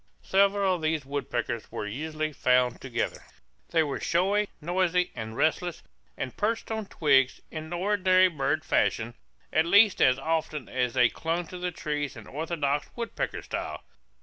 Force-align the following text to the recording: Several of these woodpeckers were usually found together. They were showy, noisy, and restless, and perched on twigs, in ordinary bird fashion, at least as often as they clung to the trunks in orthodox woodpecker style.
Several 0.23 0.73
of 0.73 0.81
these 0.81 1.05
woodpeckers 1.05 1.71
were 1.71 1.85
usually 1.85 2.33
found 2.33 2.81
together. 2.81 3.23
They 3.69 3.83
were 3.83 3.99
showy, 3.99 4.49
noisy, 4.59 5.11
and 5.15 5.37
restless, 5.37 5.83
and 6.17 6.35
perched 6.35 6.71
on 6.71 6.87
twigs, 6.87 7.39
in 7.51 7.71
ordinary 7.71 8.27
bird 8.27 8.65
fashion, 8.65 9.13
at 9.53 9.67
least 9.67 10.01
as 10.01 10.17
often 10.17 10.67
as 10.67 10.93
they 10.95 11.09
clung 11.09 11.45
to 11.49 11.59
the 11.59 11.69
trunks 11.71 12.15
in 12.15 12.25
orthodox 12.25 12.89
woodpecker 12.95 13.43
style. 13.43 13.83